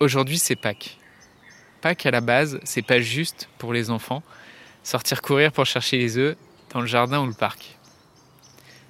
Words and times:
Aujourd'hui, 0.00 0.38
c'est 0.38 0.56
Pâques. 0.56 0.96
Pâques, 1.82 2.06
à 2.06 2.10
la 2.10 2.22
base, 2.22 2.58
c'est 2.64 2.80
pas 2.80 3.00
juste 3.00 3.50
pour 3.58 3.74
les 3.74 3.90
enfants 3.90 4.22
sortir 4.82 5.20
courir 5.20 5.52
pour 5.52 5.66
chercher 5.66 5.98
les 5.98 6.16
œufs 6.16 6.38
dans 6.72 6.80
le 6.80 6.86
jardin 6.86 7.20
ou 7.20 7.26
le 7.26 7.34
parc. 7.34 7.76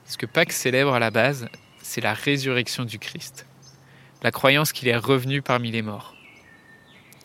Ce 0.06 0.16
que 0.16 0.24
Pâques 0.24 0.52
célèbre 0.52 0.94
à 0.94 1.00
la 1.00 1.10
base, 1.10 1.48
c'est 1.82 2.00
la 2.00 2.14
résurrection 2.14 2.84
du 2.84 3.00
Christ, 3.00 3.44
la 4.22 4.30
croyance 4.30 4.70
qu'il 4.70 4.86
est 4.86 4.96
revenu 4.96 5.42
parmi 5.42 5.72
les 5.72 5.82
morts, 5.82 6.14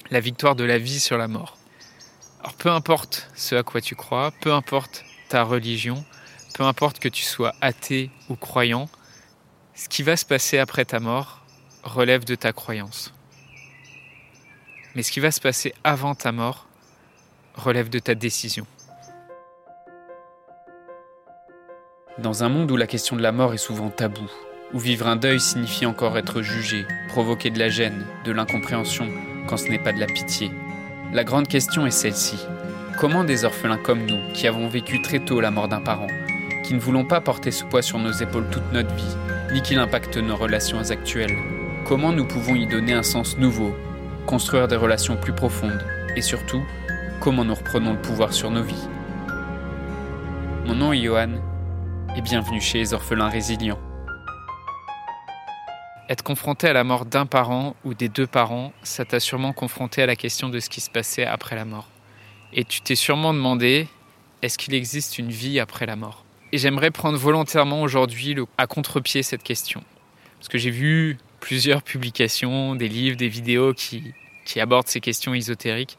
la 0.10 0.20
victoire 0.20 0.56
de 0.56 0.64
la 0.64 0.80
vie 0.80 1.00
sur 1.00 1.20
la 1.20 1.28
mort. 1.28 1.56
Alors 2.40 2.56
peu 2.56 2.72
importe 2.72 3.30
ce 3.36 3.54
à 3.54 3.62
quoi 3.62 3.82
tu 3.82 3.94
crois, 3.94 4.32
peu 4.42 4.52
importe 4.52 5.04
ta 5.30 5.44
religion, 5.44 6.04
peu 6.56 6.64
importe 6.64 6.98
que 6.98 7.10
tu 7.10 7.24
sois 7.24 7.54
athée 7.62 8.10
ou 8.30 8.36
croyant, 8.36 8.90
ce 9.76 9.90
qui 9.90 10.02
va 10.02 10.18
se 10.18 10.26
passer 10.26 10.58
après 10.58 10.86
ta 10.86 11.00
mort 11.00 11.46
relève 11.84 12.26
de 12.26 12.34
ta 12.34 12.52
croyance. 12.52 13.14
Mais 14.96 15.04
ce 15.04 15.12
qui 15.12 15.20
va 15.20 15.32
se 15.32 15.42
passer 15.42 15.74
avant 15.84 16.16
ta 16.16 16.32
mort 16.32 16.68
relève 17.56 17.90
de 17.90 18.00
ta 18.00 18.16
décision. 18.16 18.66
Dans 22.18 22.44
un 22.44 22.50
monde 22.50 22.72
où 22.72 22.78
la 22.78 22.88
question 22.88 23.18
de 23.18 23.22
la 23.22 23.34
mort 23.34 23.54
est 23.54 23.58
souvent 23.58 23.90
taboue, 23.90 24.32
où 24.74 24.80
vivre 24.80 25.08
un 25.08 25.18
deuil 25.18 25.42
signifie 25.42 25.86
encore 25.86 26.18
être 26.18 26.42
jugé, 26.42 26.86
provoquer 27.10 27.50
de 27.50 27.60
la 27.60 27.68
gêne, 27.68 28.06
de 28.24 28.32
l'incompréhension, 28.32 29.10
quand 29.48 29.58
ce 29.58 29.68
n'est 29.68 29.84
pas 29.84 29.92
de 29.92 30.00
la 30.00 30.06
pitié, 30.06 30.50
la 31.14 31.26
grande 31.26 31.50
question 31.50 31.86
est 31.86 31.92
celle-ci. 31.92 32.40
Comment 32.98 33.26
des 33.26 33.44
orphelins 33.44 33.78
comme 33.78 34.06
nous, 34.06 34.32
qui 34.34 34.48
avons 34.48 34.70
vécu 34.70 35.02
très 35.02 35.20
tôt 35.20 35.42
la 35.42 35.52
mort 35.52 35.68
d'un 35.68 35.82
parent, 35.82 36.08
qui 36.64 36.74
ne 36.74 36.80
voulons 36.80 37.04
pas 37.04 37.20
porter 37.20 37.52
ce 37.52 37.66
poids 37.66 37.82
sur 37.82 38.00
nos 38.00 38.14
épaules 38.14 38.50
toute 38.50 38.72
notre 38.72 38.96
vie, 38.96 39.16
ni 39.52 39.62
qu'il 39.62 39.80
impacte 39.80 40.16
nos 40.16 40.38
relations 40.38 40.90
actuelles, 40.90 41.38
comment 41.86 42.14
nous 42.14 42.26
pouvons 42.26 42.56
y 42.56 42.66
donner 42.66 42.94
un 42.94 43.04
sens 43.04 43.38
nouveau, 43.38 43.76
construire 44.26 44.68
des 44.68 44.76
relations 44.76 45.18
plus 45.18 45.34
profondes, 45.34 45.86
et 46.16 46.22
surtout, 46.22 46.64
comment 47.20 47.46
nous 47.46 47.54
reprenons 47.54 47.94
le 47.94 48.02
pouvoir 48.02 48.34
sur 48.34 48.50
nos 48.50 48.64
vies. 48.64 48.88
Mon 50.66 50.74
nom 50.74 50.94
est 50.94 51.02
Johan, 51.02 51.36
et 52.18 52.22
bienvenue 52.22 52.60
chez 52.60 52.80
les 52.80 52.94
orphelins 52.94 53.30
résilients. 53.30 53.80
Être 56.10 56.24
confronté 56.24 56.68
à 56.68 56.74
la 56.74 56.84
mort 56.84 57.06
d'un 57.06 57.26
parent 57.26 57.76
ou 57.84 57.94
des 57.94 58.10
deux 58.10 58.28
parents, 58.28 58.74
ça 58.84 59.06
t'a 59.06 59.20
sûrement 59.20 59.54
confronté 59.54 60.02
à 60.02 60.06
la 60.06 60.16
question 60.16 60.50
de 60.50 60.60
ce 60.60 60.70
qui 60.70 60.82
se 60.82 60.90
passait 60.90 61.26
après 61.26 61.56
la 61.56 61.66
mort. 61.66 61.88
Et 62.54 62.64
tu 62.64 62.82
t'es 62.82 62.96
sûrement 62.96 63.34
demandé, 63.34 63.88
est-ce 64.42 64.58
qu'il 64.58 64.74
existe 64.74 65.20
une 65.20 65.30
vie 65.30 65.60
après 65.60 65.86
la 65.86 65.96
mort? 65.96 66.24
Et 66.52 66.58
j'aimerais 66.58 66.92
prendre 66.92 67.18
volontairement 67.18 67.82
aujourd'hui 67.82 68.36
à 68.58 68.66
contre-pied 68.66 69.24
cette 69.24 69.44
question. 69.44 69.84
Parce 70.40 70.48
que 70.48 70.58
j'ai 70.58 70.70
vu 70.70 71.18
plusieurs 71.46 71.84
publications, 71.84 72.74
des 72.74 72.88
livres, 72.88 73.18
des 73.18 73.28
vidéos 73.28 73.76
qui, 73.76 74.16
qui 74.46 74.60
abordent 74.60 74.88
ces 74.88 75.00
questions 75.00 75.36
ésotériques, 75.36 75.96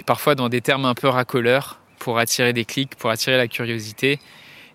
et 0.00 0.02
parfois 0.02 0.34
dans 0.34 0.48
des 0.48 0.60
termes 0.60 0.84
un 0.84 0.94
peu 0.94 1.06
racoleurs, 1.06 1.78
pour 2.00 2.18
attirer 2.18 2.52
des 2.52 2.64
clics, 2.64 2.96
pour 2.96 3.10
attirer 3.10 3.36
la 3.36 3.46
curiosité, 3.46 4.18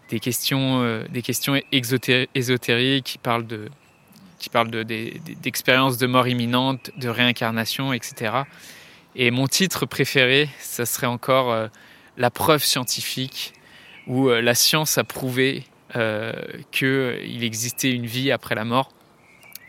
des 0.09 0.21
questions, 0.21 0.81
euh, 0.83 1.03
des 1.09 1.21
questions 1.21 1.61
ésotériques 1.73 3.03
qui 3.03 3.17
parlent 3.17 3.45
de 3.45 3.67
qui 4.39 4.47
parle 4.47 4.69
d'expériences 4.71 5.97
de, 5.97 6.05
de 6.05 6.11
mort 6.11 6.29
imminente, 6.29 6.91
de 6.95 7.09
réincarnation, 7.09 7.91
etc. 7.91 8.43
Et 9.17 9.31
mon 9.31 9.47
titre 9.47 9.85
préféré, 9.85 10.47
ça 10.59 10.85
serait 10.85 11.07
encore 11.07 11.51
euh, 11.51 11.67
La 12.15 12.31
preuve 12.31 12.63
scientifique, 12.63 13.51
où 14.07 14.29
euh, 14.29 14.41
la 14.41 14.55
science 14.55 14.97
a 14.97 15.03
prouvé 15.03 15.65
qu'il 16.71 17.43
existait 17.43 17.91
une 17.91 18.05
vie 18.05 18.31
après 18.31 18.53
la 18.53 18.63
mort. 18.63 18.93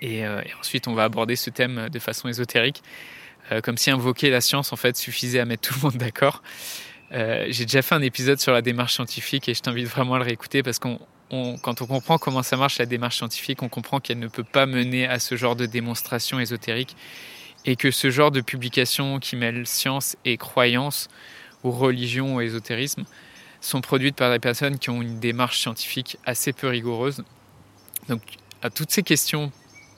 Et, 0.02 0.26
ensuite, 0.58 0.88
on 0.88 0.94
va 0.94 1.04
aborder 1.04 1.36
ce 1.36 1.50
thème 1.50 1.88
de 1.90 1.98
façon 1.98 2.28
ésotérique, 2.28 2.82
comme 3.62 3.76
si 3.76 3.90
invoquer 3.90 4.30
la 4.30 4.40
science, 4.40 4.72
en 4.72 4.76
fait, 4.76 4.96
suffisait 4.96 5.40
à 5.40 5.44
mettre 5.44 5.68
tout 5.68 5.74
le 5.74 5.80
monde 5.82 5.96
d'accord. 5.96 6.42
J'ai 7.10 7.64
déjà 7.64 7.82
fait 7.82 7.94
un 7.94 8.02
épisode 8.02 8.40
sur 8.40 8.52
la 8.52 8.62
démarche 8.62 8.94
scientifique 8.94 9.48
et 9.48 9.54
je 9.54 9.60
t'invite 9.60 9.86
vraiment 9.86 10.14
à 10.14 10.18
le 10.18 10.24
réécouter 10.24 10.62
parce 10.62 10.78
qu'on 10.78 10.98
quand 11.62 11.80
on 11.80 11.86
comprend 11.86 12.18
comment 12.18 12.42
ça 12.42 12.56
marche 12.56 12.78
la 12.78 12.86
démarche 12.86 13.18
scientifique, 13.18 13.62
on 13.62 13.68
comprend 13.68 14.00
qu'elle 14.00 14.18
ne 14.18 14.26
peut 14.26 14.44
pas 14.44 14.66
mener 14.66 15.06
à 15.06 15.20
ce 15.20 15.36
genre 15.36 15.54
de 15.54 15.66
démonstration 15.66 16.40
ésotérique 16.40 16.96
et 17.64 17.76
que 17.76 17.90
ce 17.90 18.10
genre 18.10 18.30
de 18.30 18.40
publication 18.40 19.20
qui 19.20 19.36
mêle 19.36 19.66
science 19.66 20.16
et 20.24 20.36
croyance 20.36 21.08
ou 21.62 21.70
religion 21.70 22.36
ou 22.36 22.40
ésotérisme 22.40 23.04
sont 23.60 23.80
produites 23.80 24.16
par 24.16 24.32
des 24.32 24.38
personnes 24.38 24.78
qui 24.78 24.90
ont 24.90 25.02
une 25.02 25.20
démarche 25.20 25.60
scientifique 25.60 26.16
assez 26.24 26.52
peu 26.52 26.66
rigoureuse. 26.66 27.22
Donc 28.08 28.22
toutes 28.74 28.90
ces 28.90 29.02
questions 29.02 29.52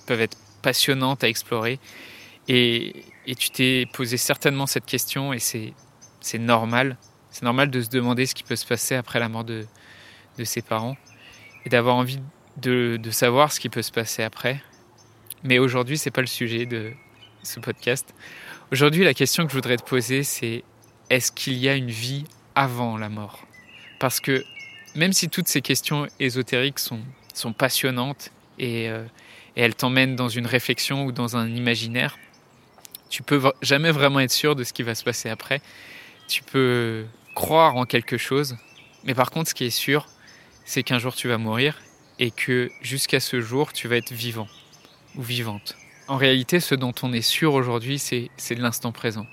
peuvent 0.06 0.20
être 0.20 0.36
passionnantes 0.62 1.24
à 1.24 1.28
explorer 1.28 1.78
et, 2.48 3.04
et 3.26 3.34
tu 3.34 3.50
t'es 3.50 3.86
posé 3.92 4.16
certainement 4.16 4.66
cette 4.66 4.86
question 4.86 5.32
et 5.32 5.38
c'est 5.38 6.38
normal. 6.38 6.96
C'est 7.30 7.44
normal 7.44 7.70
de 7.70 7.80
se 7.80 7.88
demander 7.88 8.26
ce 8.26 8.34
qui 8.34 8.42
peut 8.42 8.56
se 8.56 8.66
passer 8.66 8.94
après 8.94 9.18
la 9.18 9.28
mort 9.28 9.44
de, 9.44 9.66
de 10.38 10.44
ses 10.44 10.62
parents 10.62 10.96
et 11.64 11.68
d'avoir 11.68 11.96
envie 11.96 12.20
de, 12.56 12.98
de, 13.00 13.10
savoir 13.10 13.52
ce 13.52 13.60
qui 13.60 13.68
peut 13.68 13.82
se 13.82 13.92
passer 13.92 14.22
après. 14.22 14.62
Mais 15.42 15.58
aujourd'hui, 15.58 15.96
c'est 15.96 16.10
pas 16.10 16.20
le 16.20 16.26
sujet 16.26 16.66
de 16.66 16.92
ce 17.42 17.60
podcast. 17.60 18.12
Aujourd'hui, 18.70 19.04
la 19.04 19.14
question 19.14 19.44
que 19.44 19.50
je 19.50 19.56
voudrais 19.56 19.76
te 19.76 19.84
poser, 19.84 20.22
c'est 20.22 20.64
est-ce 21.08 21.32
qu'il 21.32 21.54
y 21.54 21.68
a 21.68 21.74
une 21.74 21.90
vie 21.90 22.24
avant 22.54 22.98
la 22.98 23.08
mort? 23.08 23.46
Parce 23.98 24.20
que 24.20 24.44
même 24.94 25.12
si 25.12 25.28
toutes 25.28 25.48
ces 25.48 25.62
questions 25.62 26.06
ésotériques 26.20 26.78
sont, 26.78 27.00
sont 27.34 27.52
passionnantes 27.52 28.30
et, 28.58 28.90
euh, 28.90 29.04
et 29.56 29.62
elles 29.62 29.74
t'emmènent 29.74 30.16
dans 30.16 30.28
une 30.28 30.46
réflexion 30.46 31.04
ou 31.04 31.12
dans 31.12 31.36
un 31.36 31.48
imaginaire, 31.48 32.18
tu 33.10 33.22
peux 33.22 33.42
jamais 33.60 33.90
vraiment 33.90 34.20
être 34.20 34.32
sûr 34.32 34.56
de 34.56 34.64
ce 34.64 34.72
qui 34.72 34.82
va 34.82 34.94
se 34.94 35.04
passer 35.04 35.28
après. 35.28 35.60
Tu 36.28 36.42
peux 36.42 37.04
croire 37.34 37.76
en 37.76 37.84
quelque 37.84 38.16
chose, 38.16 38.56
mais 39.04 39.14
par 39.14 39.30
contre, 39.30 39.50
ce 39.50 39.54
qui 39.54 39.64
est 39.64 39.70
sûr, 39.70 40.08
c'est 40.64 40.82
qu'un 40.82 40.98
jour 40.98 41.14
tu 41.14 41.28
vas 41.28 41.38
mourir 41.38 41.80
et 42.18 42.30
que 42.30 42.70
jusqu'à 42.80 43.20
ce 43.20 43.40
jour 43.40 43.72
tu 43.72 43.88
vas 43.88 43.96
être 43.96 44.12
vivant 44.12 44.48
ou 45.16 45.22
vivante. 45.22 45.76
En 46.08 46.16
réalité, 46.16 46.60
ce 46.60 46.74
dont 46.74 46.94
on 47.02 47.12
est 47.12 47.22
sûr 47.22 47.54
aujourd'hui, 47.54 47.98
c'est 47.98 48.28
de 48.54 48.62
l'instant 48.62 48.92
présent. 48.92 49.26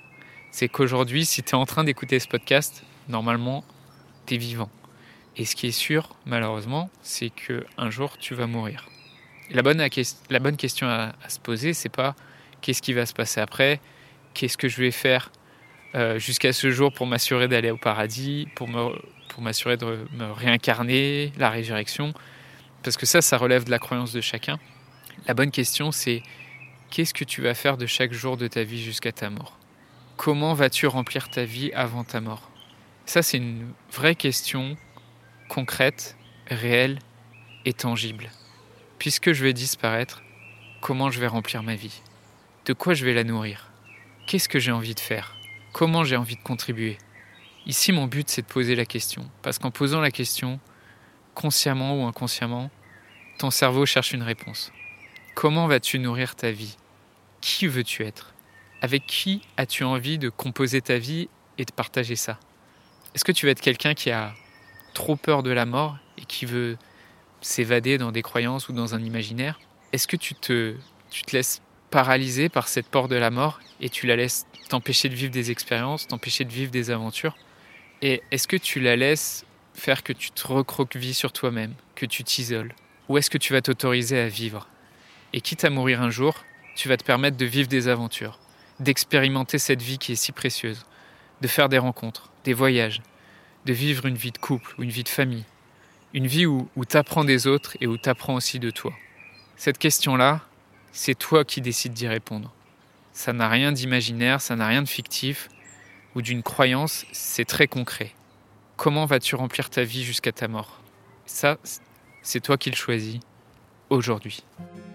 C'est 0.51 0.67
qu'aujourd'hui, 0.67 1.25
si 1.25 1.43
tu 1.43 1.51
es 1.51 1.55
en 1.55 1.65
train 1.65 1.83
d'écouter 1.83 2.19
ce 2.19 2.27
podcast, 2.27 2.83
normalement, 3.07 3.63
tu 4.25 4.35
es 4.35 4.37
vivant. 4.37 4.69
Et 5.37 5.45
ce 5.45 5.55
qui 5.55 5.67
est 5.67 5.71
sûr, 5.71 6.15
malheureusement, 6.25 6.89
c'est 7.01 7.29
qu'un 7.29 7.89
jour, 7.89 8.17
tu 8.17 8.33
vas 8.33 8.47
mourir. 8.47 8.87
La, 9.51 9.61
bonne, 9.61 10.57
question 10.57 10.87
à, 10.87 11.13
se 11.27 11.39
poser, 11.39 11.73
c'est 11.73 11.89
pas 11.89 12.15
qu'est-ce 12.61 12.81
qui 12.81 12.93
va 12.93 13.05
se 13.05 13.13
passer 13.13 13.39
après, 13.41 13.79
qu'est-ce 14.33 14.57
que 14.57 14.67
je 14.67 14.81
vais 14.81 14.91
faire 14.91 15.31
euh, 15.95 16.19
jusqu'à 16.19 16.53
ce 16.53 16.69
jour 16.69 16.93
pour 16.93 17.07
m'assurer 17.07 17.47
d'aller 17.47 17.71
au 17.71 17.77
paradis, 17.77 18.47
pour 18.55 18.69
pour 19.29 19.43
m'assurer 19.43 19.77
de 19.77 20.07
me 20.11 20.31
réincarner, 20.31 21.31
la 21.37 21.49
résurrection, 21.49 22.13
parce 22.83 22.97
que 22.97 23.05
ça, 23.05 23.21
ça 23.21 23.37
relève 23.37 23.63
de 23.63 23.71
la 23.71 23.79
croyance 23.79 24.11
de 24.11 24.21
chacun. 24.21 24.59
La 25.27 25.33
bonne 25.33 25.51
question, 25.51 25.91
c'est 25.91 26.23
qu'est-ce 26.89 27.13
que 27.13 27.23
tu 27.23 27.41
vas 27.41 27.53
faire 27.53 27.77
de 27.77 27.85
chaque 27.85 28.11
jour 28.11 28.37
de 28.37 28.47
ta 28.47 28.63
vie 28.63 28.81
jusqu'à 28.81 29.11
ta 29.11 29.29
mort? 29.29 29.57
Comment 30.17 30.53
vas-tu 30.53 30.87
remplir 30.87 31.29
ta 31.29 31.45
vie 31.45 31.71
avant 31.73 32.03
ta 32.03 32.19
mort? 32.19 32.49
Ça, 33.05 33.21
c'est 33.21 33.37
une 33.37 33.71
vraie 33.91 34.15
question 34.15 34.77
concrète, 35.47 36.17
réelle 36.47 36.99
et 37.65 37.73
tangible. 37.73 38.29
Puisque 38.99 39.31
je 39.31 39.43
vais 39.45 39.53
disparaître, 39.53 40.23
comment 40.81 41.09
je 41.09 41.21
vais 41.21 41.27
remplir 41.27 41.63
ma 41.63 41.75
vie? 41.75 42.01
De 42.65 42.73
quoi 42.73 42.93
je 42.93 43.05
vais 43.05 43.13
la 43.13 43.23
nourrir? 43.23 43.71
Qu'est-ce 44.27 44.49
que 44.49 44.59
j'ai 44.59 44.73
envie 44.73 44.93
de 44.93 44.99
faire? 44.99 45.37
Comment 45.71 46.03
j'ai 46.03 46.17
envie 46.17 46.35
de 46.35 46.43
contribuer? 46.43 46.97
Ici, 47.65 47.93
mon 47.93 48.07
but, 48.07 48.29
c'est 48.29 48.41
de 48.41 48.47
poser 48.47 48.75
la 48.75 48.85
question. 48.85 49.29
Parce 49.41 49.57
qu'en 49.57 49.71
posant 49.71 50.01
la 50.01 50.11
question, 50.11 50.59
consciemment 51.33 52.03
ou 52.03 52.07
inconsciemment, 52.07 52.69
ton 53.37 53.51
cerveau 53.51 53.85
cherche 53.85 54.11
une 54.11 54.21
réponse. 54.21 54.73
Comment 55.33 55.67
vas-tu 55.67 55.97
nourrir 55.97 56.35
ta 56.35 56.51
vie? 56.51 56.75
Qui 57.39 57.67
veux-tu 57.67 58.03
être? 58.03 58.33
Avec 58.81 59.05
qui 59.05 59.41
as-tu 59.55 59.85
envie 59.85 60.17
de 60.17 60.27
composer 60.27 60.81
ta 60.81 60.97
vie 60.97 61.29
et 61.57 61.63
de 61.63 61.71
partager 61.71 62.17
ça? 62.17 62.37
Est-ce 63.15 63.23
que 63.23 63.31
tu 63.31 63.45
vas 63.45 63.53
être 63.53 63.61
quelqu'un 63.61 63.93
qui 63.93 64.11
a 64.11 64.33
trop 64.93 65.15
peur 65.15 65.41
de 65.41 65.51
la 65.51 65.65
mort 65.65 65.97
et 66.17 66.25
qui 66.25 66.45
veut 66.45 66.77
s'évader 67.41 67.97
dans 67.97 68.11
des 68.11 68.21
croyances 68.21 68.69
ou 68.69 68.73
dans 68.73 68.95
un 68.95 69.03
imaginaire 69.03 69.59
Est-ce 69.93 70.07
que 70.07 70.15
tu 70.15 70.35
te, 70.35 70.75
laisses 71.31 71.61
paralyser 71.89 72.49
par 72.49 72.67
cette 72.67 72.87
peur 72.87 73.07
de 73.07 73.15
la 73.15 73.31
mort 73.31 73.59
et 73.81 73.89
tu 73.89 74.07
la 74.07 74.15
laisses 74.15 74.45
t'empêcher 74.69 75.09
de 75.09 75.15
vivre 75.15 75.31
des 75.31 75.51
expériences, 75.51 76.07
t'empêcher 76.07 76.45
de 76.45 76.51
vivre 76.51 76.71
des 76.71 76.91
aventures? 76.91 77.35
Et 78.01 78.21
est-ce 78.31 78.47
que 78.47 78.57
tu 78.57 78.79
la 78.79 78.95
laisses 78.95 79.45
faire 79.73 80.03
que 80.03 80.13
tu 80.13 80.31
te 80.31 80.47
recroquevilles 80.47 81.13
sur 81.13 81.31
toi-même, 81.31 81.73
que 81.95 82.05
tu 82.05 82.23
t'isoles? 82.23 82.73
Ou 83.07 83.17
est-ce 83.17 83.29
que 83.29 83.37
tu 83.37 83.53
vas 83.53 83.61
t'autoriser 83.61 84.19
à 84.19 84.27
vivre? 84.27 84.67
Et 85.33 85.41
quitte 85.41 85.65
à 85.65 85.69
mourir 85.69 86.01
un 86.01 86.09
jour, 86.09 86.43
tu 86.75 86.87
vas 86.87 86.97
te 86.97 87.03
permettre 87.03 87.37
de 87.37 87.45
vivre 87.45 87.67
des 87.67 87.87
aventures, 87.87 88.39
d'expérimenter 88.79 89.57
cette 89.57 89.81
vie 89.81 89.97
qui 89.97 90.13
est 90.13 90.15
si 90.15 90.31
précieuse, 90.31 90.85
de 91.41 91.47
faire 91.47 91.69
des 91.69 91.77
rencontres, 91.77 92.29
des 92.43 92.53
voyages, 92.53 93.01
de 93.65 93.73
vivre 93.73 94.05
une 94.05 94.15
vie 94.15 94.31
de 94.31 94.37
couple 94.37 94.73
ou 94.77 94.83
une 94.83 94.89
vie 94.89 95.03
de 95.03 95.09
famille, 95.09 95.45
une 96.13 96.27
vie 96.27 96.45
où, 96.45 96.67
où 96.75 96.85
tu 96.85 96.97
des 97.25 97.47
autres 97.47 97.77
et 97.81 97.87
où 97.87 97.97
tu 97.97 98.09
apprends 98.09 98.35
aussi 98.35 98.59
de 98.59 98.71
toi. 98.71 98.93
Cette 99.55 99.77
question-là, 99.77 100.41
c'est 100.91 101.15
toi 101.15 101.43
qui 101.43 101.61
décides 101.61 101.93
d'y 101.93 102.07
répondre. 102.07 102.53
Ça 103.13 103.33
n'a 103.33 103.49
rien 103.49 103.71
d'imaginaire, 103.71 104.41
ça 104.41 104.55
n'a 104.55 104.67
rien 104.67 104.81
de 104.81 104.87
fictif 104.87 105.49
ou 106.15 106.21
d'une 106.21 106.43
croyance, 106.43 107.05
c'est 107.11 107.45
très 107.45 107.67
concret. 107.67 108.11
Comment 108.77 109.05
vas-tu 109.05 109.35
remplir 109.35 109.69
ta 109.69 109.83
vie 109.83 110.03
jusqu'à 110.03 110.31
ta 110.31 110.47
mort? 110.47 110.81
Ça, 111.25 111.57
c'est 112.21 112.39
toi 112.39 112.57
qui 112.57 112.69
le 112.69 112.75
choisis 112.75 113.19
aujourd'hui. 113.89 114.43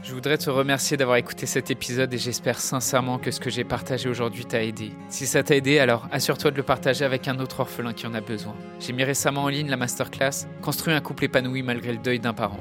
Je 0.03 0.13
voudrais 0.13 0.37
te 0.37 0.51
remercier 0.51 0.99
d'avoir 0.99 1.17
écouté 1.17 1.47
cet 1.47 1.71
épisode 1.71 2.13
et 2.13 2.19
j'espère 2.19 2.61
sincèrement 2.61 3.19
que 3.19 3.31
ce 3.31 3.41
que 3.41 3.49
j'ai 3.49 3.65
partagé 3.65 4.09
aujourd'hui 4.09 4.45
t'a 4.45 4.63
aidé. 4.63 4.93
Si 5.09 5.27
ça 5.27 5.43
t'a 5.43 5.57
aidé, 5.57 5.79
alors 5.79 6.07
assure-toi 6.13 6.51
de 6.51 6.57
le 6.57 6.63
partager 6.63 7.07
avec 7.07 7.27
un 7.27 7.39
autre 7.39 7.61
orphelin 7.61 7.95
qui 7.95 8.07
en 8.07 8.13
a 8.13 8.21
besoin. 8.21 8.55
J'ai 8.81 8.93
mis 8.93 9.05
récemment 9.05 9.45
en 9.45 9.49
ligne 9.49 9.71
la 9.71 9.79
masterclass 9.79 10.47
Construire 10.61 10.97
un 10.99 11.01
couple 11.01 11.25
épanoui 11.25 11.63
malgré 11.63 11.93
le 11.93 11.99
deuil 11.99 12.21
d'un 12.21 12.35
parent. 12.35 12.61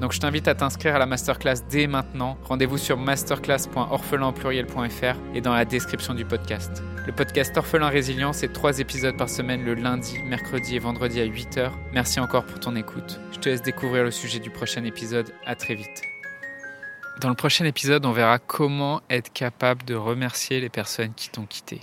Donc 0.00 0.12
je 0.12 0.18
t'invite 0.18 0.48
à 0.48 0.54
t'inscrire 0.54 0.96
à 0.96 0.98
la 0.98 1.04
masterclass 1.04 1.56
dès 1.68 1.86
maintenant. 1.86 2.38
Rendez-vous 2.44 2.78
sur 2.78 2.96
masterclass.orphelinpluriel.fr 2.96 5.34
et 5.34 5.42
dans 5.42 5.52
la 5.52 5.66
description 5.66 6.14
du 6.14 6.24
podcast. 6.24 6.82
Le 7.06 7.12
podcast 7.12 7.56
Orphelin 7.56 7.88
Résilient, 7.88 8.32
c'est 8.32 8.52
trois 8.52 8.78
épisodes 8.78 9.16
par 9.16 9.28
semaine 9.28 9.64
le 9.64 9.74
lundi, 9.74 10.18
mercredi 10.24 10.76
et 10.76 10.78
vendredi 10.78 11.20
à 11.20 11.26
8h. 11.26 11.70
Merci 11.92 12.18
encore 12.18 12.46
pour 12.46 12.60
ton 12.60 12.76
écoute. 12.76 13.20
Je 13.32 13.40
te 13.40 13.50
laisse 13.50 13.62
découvrir 13.62 14.04
le 14.04 14.10
sujet 14.10 14.38
du 14.38 14.50
prochain 14.50 14.84
épisode. 14.84 15.34
À 15.44 15.54
très 15.54 15.74
vite. 15.74 16.02
Dans 17.20 17.28
le 17.28 17.34
prochain 17.34 17.66
épisode, 17.66 18.06
on 18.06 18.12
verra 18.12 18.38
comment 18.38 19.02
être 19.10 19.30
capable 19.32 19.84
de 19.84 19.94
remercier 19.94 20.60
les 20.60 20.70
personnes 20.70 21.12
qui 21.14 21.28
t'ont 21.28 21.44
quitté. 21.44 21.82